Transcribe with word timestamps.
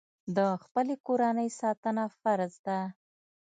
د 0.35 0.39
خپلې 0.63 0.95
کورنۍ 1.07 1.49
ساتنه 1.61 2.03
فرض 2.19 2.53
ده. 2.65 2.79